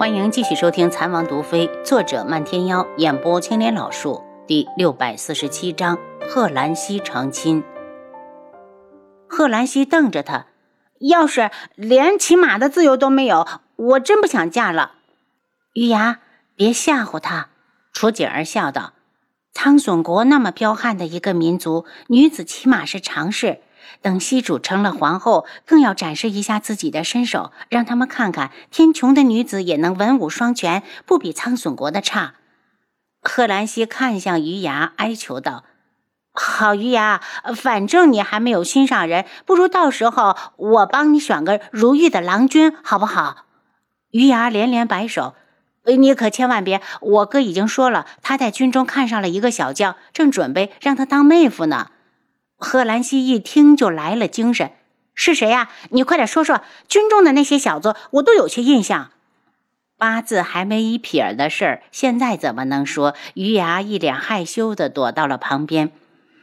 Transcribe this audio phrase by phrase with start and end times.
[0.00, 7.62] 欢迎继续收听《残王毒妃》，作者漫天妖，演播青莲老树，第六百四十七章：贺兰溪成亲。
[9.28, 10.46] 贺兰溪瞪着他，
[11.00, 14.92] 要是连骑马的自由都没有，我真不想嫁了。
[15.74, 16.20] 玉牙，
[16.56, 17.50] 别吓唬他。
[17.92, 18.94] 楚景儿笑道
[19.52, 23.60] ：“苍隼国那么彪悍的一个民族，女子骑马是常事。”
[24.02, 32.34] 等西主成了皇后，更要展示一下自己的身手，让他们看看天穹的女子也能文武双全，不比苍隼国的差。
[33.22, 35.64] 贺兰溪看向余牙，哀求道
[36.32, 37.20] ：“好，余牙，
[37.54, 43.44] 反正你还没有心上人，不如到时候我帮你选个如玉的郎君，好不好？”
[44.10, 45.34] 余牙连连摆手
[45.84, 46.80] ：“你可千万别！
[47.00, 51.90] 我哥已经说了，他在军中看上了一个小将，正准备让他当妹夫呢。”
[52.60, 54.70] 贺兰溪一听就来了精神，
[55.14, 55.70] 是谁呀？
[55.88, 59.10] 你快点说说，军中的那些小子，我都有些印象。
[59.96, 63.14] 八字还没一撇的事儿，现在怎么能说？
[63.34, 65.90] 余牙一脸害羞的躲到了旁边。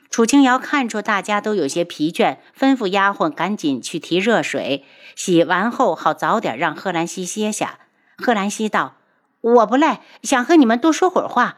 [0.10, 7.80] 楚清瑶看出大家都有些疲倦，吩咐丫鬟赶紧去提热水，洗完后好早点让贺兰溪歇下。
[8.18, 8.96] 贺兰溪道
[9.42, 11.58] ：“我不累，想和你们多说会儿话。”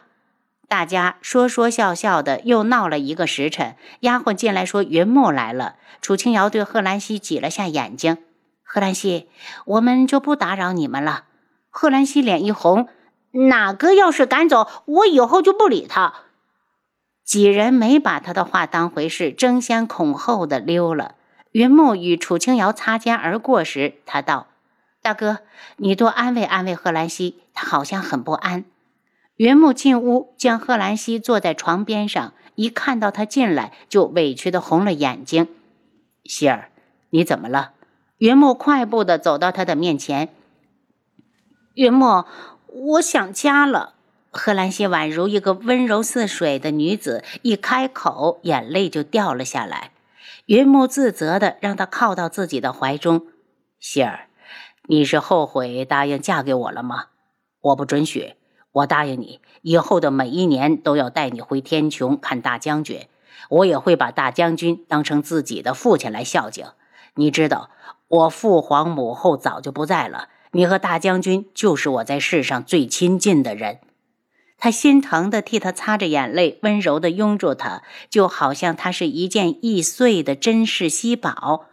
[0.69, 3.75] 大家说说笑笑的，又闹了一个时辰。
[4.01, 8.19] 丫鬟进来说：“云木来了。”楚清瑶对贺兰溪挤了下眼睛
[8.63, 9.27] ：“贺兰溪，
[9.65, 11.23] 我们就不打扰你们了。”
[11.71, 12.87] 贺兰溪脸一红
[13.49, 16.13] ：“哪个要是敢走，我以后就不理他。”
[17.25, 21.15] 几人没把他的话当回事，争先恐后的溜了。
[21.51, 24.45] 云木与楚清瑶擦肩而过时，他道
[25.01, 25.39] ：“大哥，
[25.77, 28.65] 你多安慰安慰贺兰溪，他好像很不安。”
[29.39, 35.47] 云木进屋，将贺兰溪坐在床边上，一看到他进来，就委屈的红了眼睛。
[36.25, 36.71] 希儿，
[37.11, 37.71] 你怎么了？
[38.17, 40.27] 云木快步的走到他的面前。
[41.75, 42.25] 云木，
[42.67, 43.93] 我想家了。
[44.29, 49.91] 贺兰溪宛如一个温柔似水的女子，一开口，眼泪就掉了下来。
[50.47, 53.27] 云木自责的让她靠到自己的怀中。
[53.79, 54.27] 希儿，
[54.89, 57.05] 你是后悔答应嫁给我了吗？
[57.61, 58.33] 我不准许。
[58.71, 63.07] 我答应你，以后的每一年都要带你回天穹看大将军，
[63.49, 66.67] 我也会把大将军当成自己的父亲来孝敬。
[67.15, 67.71] 你知道，
[68.07, 73.79] 我父皇母后早就不在了，你和大将军就是我在世上最亲近的人。
[74.59, 81.65] 他心疼的替他擦着眼泪，温柔的拥住他，就好像他是一件易碎的珍世稀宝。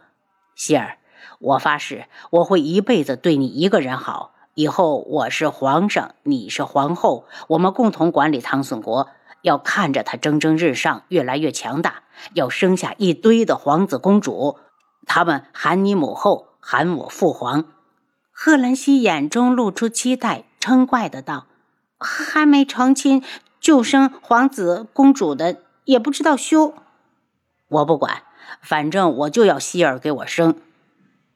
[0.55, 0.97] 希儿，
[1.39, 4.33] 我发誓，我会一辈子对你一个人好。
[4.57, 9.07] 以后我是皇上，你是皇后，我们共同管理唐宋国，
[9.43, 12.01] 要看着他蒸蒸日上，越来越强大，
[12.33, 14.57] 要生下一堆的皇子公主，
[15.05, 17.65] 他们喊你母后，喊我父皇。
[18.31, 21.45] 贺兰溪眼中露出期待，嗔怪的道
[22.01, 23.23] ：“还没成亲
[23.59, 26.73] 就生皇子公主的，也不知道羞。
[27.67, 28.23] 我不管，
[28.63, 30.55] 反正我就要希儿给我生。”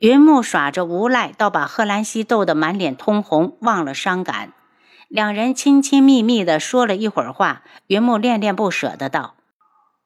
[0.02, 4.52] 云木耍着无赖，倒把贺兰溪逗得满脸通红，忘了伤感。
[5.08, 9.36] 两人亲亲密密地说了一会儿话，云木恋恋不舍的道：“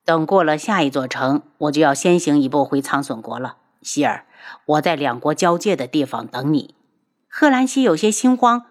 [0.04, 3.56] 等过了下一座城，我就要先行一步回苍隼国了。
[3.82, 4.26] 希儿，
[4.66, 6.76] 我在两国交界的地方等你。”
[7.32, 8.66] 贺兰溪有些心慌：“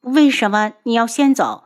[0.00, 1.64] 为什么你要先走？”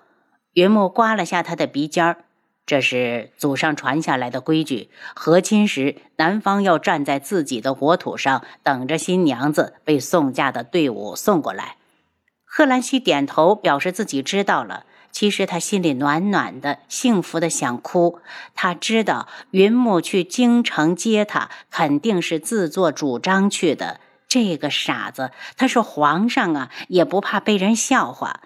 [0.55, 2.25] 云木刮了下他的鼻尖儿。
[2.67, 4.91] 这是祖上传下来的规矩。
[5.15, 11.77] 和亲时，男方要站在自己的国土上，等着新娘子被送嫁的队伍送过来。
[12.45, 14.85] 贺兰溪点头，表示自己知道了。
[15.13, 18.19] 其实他心里暖暖的，幸福的想哭。
[18.55, 24.01] 他知道云木去京城接他，肯定是自作主张去的。
[24.29, 28.41] 这个傻子，他是皇上啊，也不怕被人笑话。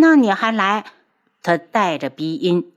[0.00, 0.84] 那你还来？
[1.42, 2.72] 他带着鼻音。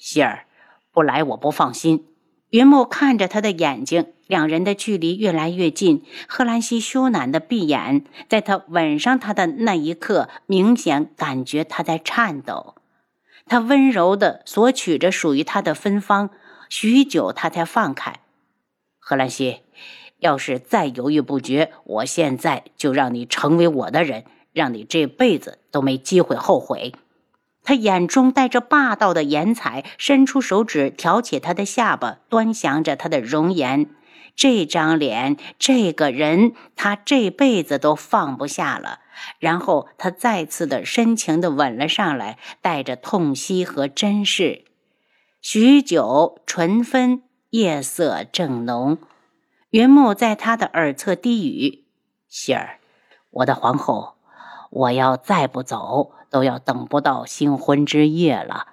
[0.00, 0.46] 希儿，
[0.92, 2.06] 不来我不放心。
[2.48, 6.02] 云木看着他的眼睛，两人的距离越来越近。
[6.26, 12.74] 贺兰西羞赧的闭眼，在他吻上他的那一刻，明显感觉他在颤抖。
[13.46, 16.30] 他温柔的索取着属于他的芬芳，
[16.70, 18.20] 许久他才放开。
[18.98, 19.60] 贺兰西，
[20.18, 26.94] 要是再犹豫不决，我现在就让你成为我的人，让你这辈子都没机会后悔。
[27.62, 33.90] 他眼中带着霸道的颜彩，伸出手指挑起他的下巴，端详着他的容颜。
[34.34, 39.00] 这张脸，这个人，他这辈子都放不下了。
[39.38, 44.64] 然后他再次的深情的吻了上来，带着痛惜和珍视。
[45.42, 48.98] 许久，唇分，夜色正浓。
[49.70, 51.84] 云木在他的耳侧低语
[52.28, 52.78] ：“希儿，
[53.30, 54.14] 我的皇后。”
[54.72, 58.68] 我要再不走，都要等不到新婚之夜了。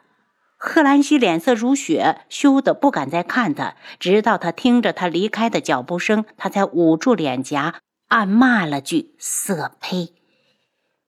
[0.59, 7.75] 贺兰西脸色如雪，羞得不敢再看他，直到他听着他离开的脚步声，他才捂住脸颊，
[8.07, 10.13] 暗骂了句“色胚”。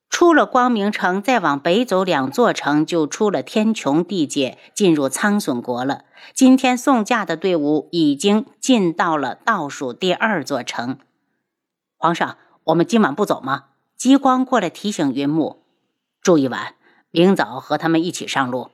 [0.08, 6.04] 出了光明城，再往北走两座城，就出了天穹地界，进入苍隼国了。
[6.34, 10.98] 今天送嫁的队伍已经进到了倒数第二座城。
[11.96, 13.66] 皇上，我们今晚不走吗？
[13.96, 15.59] 极光过来提醒云木
[16.22, 16.74] ：“住一晚，
[17.10, 18.70] 明早和他们一起上路。”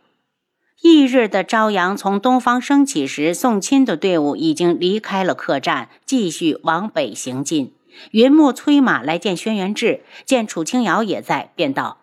[0.82, 7.74] 翌日的朝阳从东方升起时，送亲的队伍已经离开了客栈，继续往北行进。
[8.10, 11.96] 云木催马来见轩辕志，见楚清瑶也在，便道：“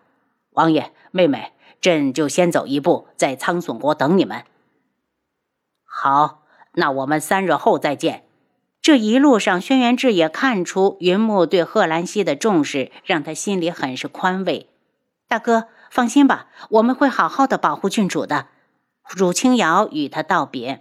[0.54, 4.42] 王爷、妹妹，朕就先走一步，在苍隼国等你们。”
[5.86, 6.42] 好，
[6.72, 8.24] 那我们三日后再见。
[8.82, 14.68] 这一路上，轩辕志也看出云木对贺兰溪的重视，让他心里很是宽慰。
[15.28, 18.46] 大哥，放心吧，我们会好好的保护郡主的。
[19.08, 20.80] 汝清瑶与他道别。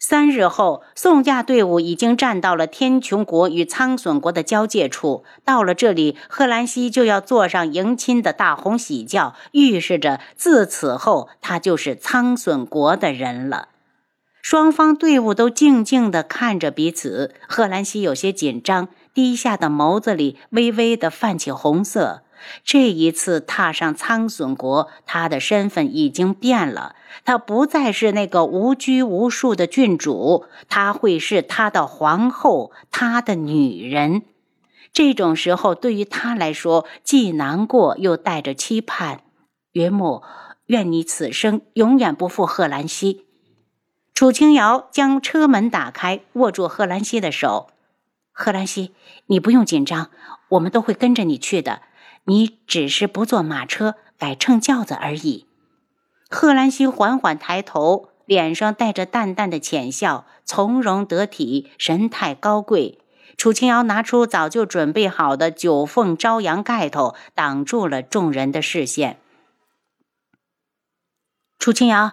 [0.00, 5.24] 三日后，送嫁队伍已经站到了天穹国与苍隼国的交界处。
[5.44, 13.68] 到了这里，贺兰西就要坐上迎亲的大红喜轿，预示着自此后他就是苍隼国的人了。
[14.40, 22.22] 双方队伍都静静地看着彼此，贺兰西有些紧张，低下的眸子里微微的泛起红色。
[22.64, 26.94] 这一次踏上苍隼国，他的身份已经变了。
[27.24, 34.22] 他不再是那个无拘无束的郡主，他会是他的皇后，他的女人。
[34.92, 39.20] 这种时候，对于他来说，既难过又带着期盼。
[39.72, 40.22] 云母，
[40.66, 43.26] 愿你此生永远不负贺兰溪。
[44.14, 47.68] 楚清瑶将车门打开，握住贺兰溪的手。
[48.32, 48.92] 贺兰溪，
[49.26, 50.10] 你不用紧张，
[50.48, 51.82] 我们都会跟着你去的。
[52.28, 55.46] 你只是不坐马车，改乘轿子而已。
[56.28, 62.98] 贺兰西缓缓抬头，脸上带着淡淡的浅笑，从容得体，神态高贵。
[63.38, 69.18] 楚清瑶拿出早就准备好的九凤朝阳盖头，挡住了众人的视线。
[71.58, 72.12] 楚清瑶，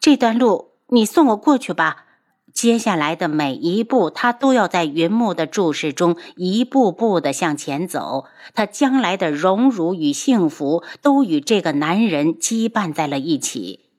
[0.00, 2.06] 这段路你送我过去吧。
[2.52, 8.26] 接下来的每一步，他都要在云木的注视中一步步的向前走。
[8.54, 13.90] 他将来的荣辱与幸福，都与这个男人羁绊在了一起。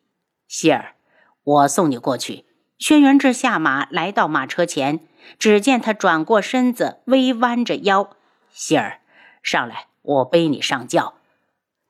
[0.48, 0.96] 希儿，
[1.44, 2.46] 我送你过去。
[2.78, 5.00] 轩辕志下马，来到马车前，
[5.40, 8.10] 只见他转过身子，微弯着腰。
[8.52, 9.00] 希儿，
[9.42, 11.16] 上来，我背你上轿。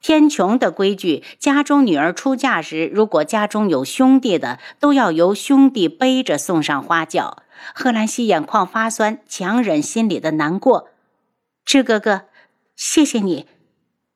[0.04, 7.38] 天穹的规矩，家中女儿出嫁时，如果家中有兄弟的，都要由兄弟背着送上花轿。
[7.74, 10.90] 贺兰西眼眶发酸，强忍心里的难过。
[11.64, 12.24] 志哥哥，
[12.76, 13.48] 谢谢你。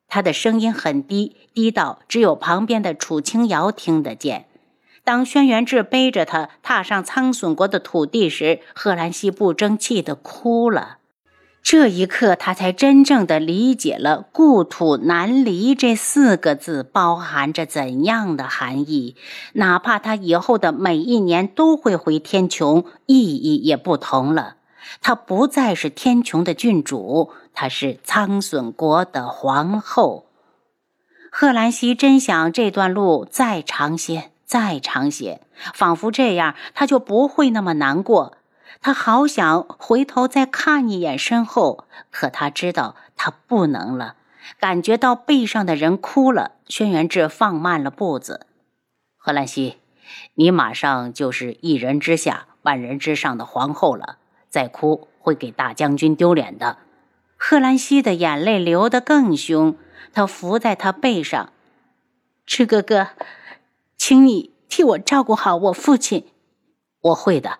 [0.08, 4.44] 他的声音很低，低到只有旁边的楚清瑶听得见。
[5.04, 10.97] 当轩辕志背着他踏上苍隼国的土地时，贺兰西不争气的哭了。
[11.62, 19.16] 这一刻，他才真正的理解了“故土难离”这四个字包含着怎样的含义。
[19.52, 24.56] 哪怕他以后的每一年都会回天穹，意义也不同了。
[25.02, 30.24] 他不再是天穹的郡主，她是苍隼国的皇后。
[31.30, 35.42] 贺兰西真想这段路再长些，再长些，
[35.74, 38.37] 仿佛这样他就不会那么难过。
[38.80, 44.16] 他好想回头再看一眼身后，可他知道他不能了。
[44.58, 48.46] 感觉到背上的人哭了，轩辕志放慢了步子。
[49.16, 49.78] 贺兰溪，
[50.34, 54.16] 你马上就是一人之下、万人之上的皇后了，
[54.48, 56.78] 再哭会给大将军丢脸的。
[57.36, 59.76] 贺兰溪的眼泪流得更凶，
[60.12, 61.52] 他伏在他背上，
[62.46, 63.08] 赤哥哥，
[63.96, 66.26] 请你替我照顾好我父亲。
[67.00, 67.58] 我会的。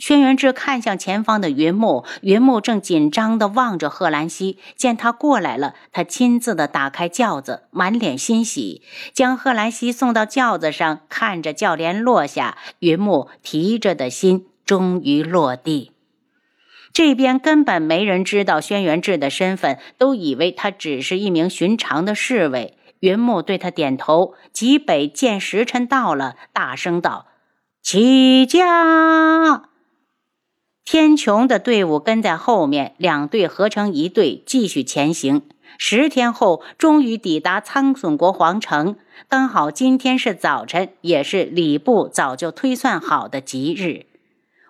[0.00, 4.58] 轩辕志看向前方的云木，云木正紧张地望着贺兰溪。
[4.74, 8.80] 见他过来了，他亲自的打开轿子，满脸欣喜，
[9.12, 11.00] 将贺兰溪送到轿子上。
[11.10, 15.92] 看着轿帘落下，云木提着的心终于落地。
[16.94, 22.78] 这边根本没人知道轩辕志的身份，都以为他只是一名寻常的侍卫。
[23.00, 24.34] 云木对他点头。
[24.52, 27.26] 极北见时辰到了，大声道
[27.82, 29.68] ：“起驾！”
[30.84, 35.42] 天穹的队伍跟在后面，两队合成一队，继续前行。
[35.78, 38.96] 十天后，终于抵达苍隼国皇城。
[39.28, 44.06] 刚好今天是早晨，也是礼部早就推算好的吉日。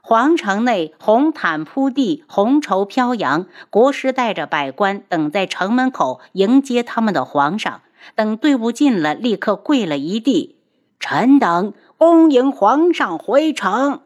[0.03, 7.81] 皇城内红毯铺地，红绸飘扬，国师带着百官等在城门口迎接他们的皇上。
[8.15, 10.57] 等队伍进了，立刻跪了一地。
[10.99, 14.01] 臣等恭迎皇上回城。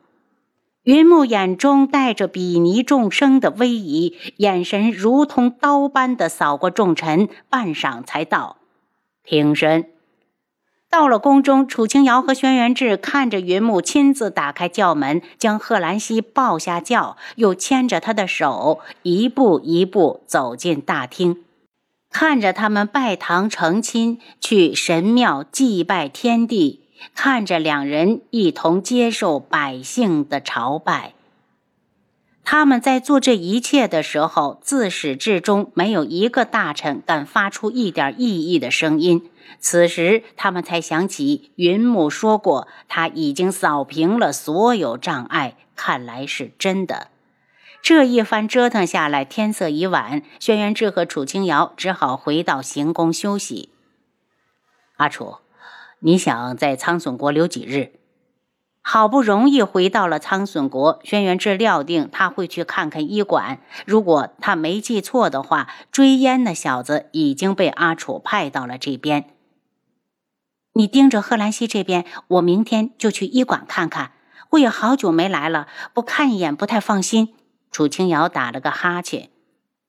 [0.84, 8.58] 云木眼中带着比拟众生的威仪，眼神如同刀般的扫过众臣，半晌才道
[9.24, 9.86] ：“平身。”
[10.90, 21.42] 到了宫中，楚清瑶和轩辕志看着云木亲自打开轿门，将贺兰溪抱下轿，又牵着他的手，一步一步走进大厅，
[22.10, 26.83] 看着他们拜堂成亲，去神庙祭拜天地。
[27.14, 31.14] 看着两人一同接受百姓的朝拜，
[32.44, 39.30] 他们在做这一切的时候，自始至终没有一个大臣敢发出一点异议的声音。
[39.58, 47.08] 此时，他们才想起云母说过，他已经扫平了所有障碍，看来是真的。
[47.82, 53.68] 这一番折腾下来，天色已晚，轩辕志和楚清瑶只好回到行宫休息。
[54.96, 55.43] 阿楚。
[56.00, 57.92] 你想在苍隼国留几日？
[58.86, 63.60] 好不容易回到了苍隼国，轩辕志料定他会去看看医馆。
[63.86, 69.30] 如果他没记错的话，追烟那小子已经被阿楚派到了这边。
[70.74, 74.12] 你盯着贺兰溪这边，我明天就去医馆看看。
[74.50, 77.34] 我也好久没来了，不看一眼不太放心。
[77.70, 79.30] 楚清瑶打了个哈欠。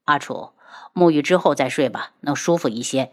[0.05, 0.51] 阿楚，
[0.93, 3.11] 沐浴之后再睡吧，能舒服一些。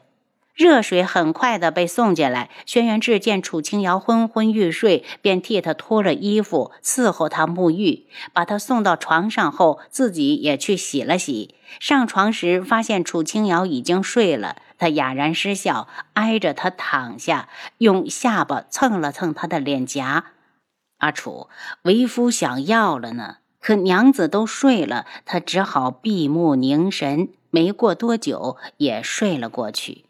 [0.54, 8.06] 热水很快的被送进来，轩辕志见楚清瑶昏昏欲睡，便替她脱了衣服，伺候她沐浴。
[8.34, 11.54] 把她送到床上后，自己也去洗了洗。
[11.80, 20.26] 上床时发现楚清瑶已经睡了，他哑然失笑，挨着她躺下，用下巴蹭了蹭她的脸颊。
[20.98, 21.48] 阿楚，
[21.84, 27.30] 为夫想要了呢，可娘子都睡了，他只好闭目凝神。
[27.50, 30.04] 没过多久，也睡了过去。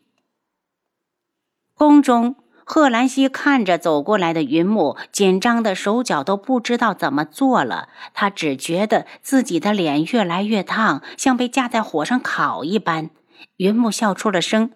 [1.83, 7.89] 宫中，贺兰溪看着走过来的云木，紧张的手脚都不知道怎么做了。
[8.15, 13.11] 他只觉得自己的脸越来越烫，像被架在火上烤一般。
[13.57, 14.71] 云木笑出了声：“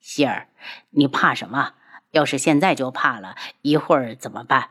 [0.00, 0.48] 希儿，
[0.92, 1.72] 你怕什么？
[2.12, 4.70] 要是现在就怕了，一会儿怎么办？”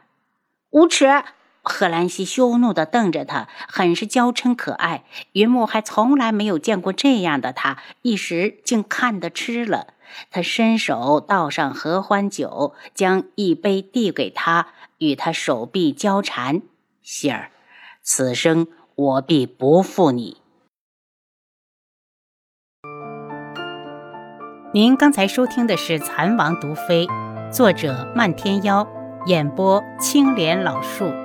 [0.74, 1.24] 无耻！
[1.62, 5.04] 贺兰溪羞怒地瞪着他，很是娇嗔可爱。
[5.34, 9.89] 云木还从来没有见过这样的他，一时竟看得痴了。
[10.31, 14.67] 他伸手倒上合欢酒，将一杯递给他，
[14.98, 16.62] 与他手臂交缠。
[17.01, 17.51] 喜儿，
[18.01, 20.38] 此生我必不负你。
[24.74, 27.07] 您刚才收听的是《蚕王毒妃》，
[27.51, 28.86] 作者漫天妖，
[29.25, 31.25] 演播青莲老树。